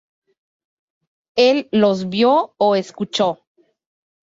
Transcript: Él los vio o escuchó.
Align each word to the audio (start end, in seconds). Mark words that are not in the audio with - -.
Él 1.37 1.69
los 1.71 2.09
vio 2.09 2.55
o 2.57 2.75
escuchó. 2.75 3.45